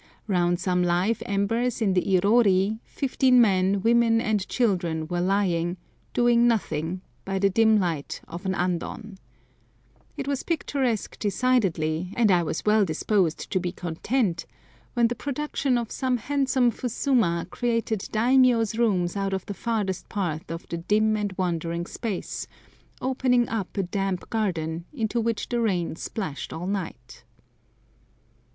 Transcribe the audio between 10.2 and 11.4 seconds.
was picturesque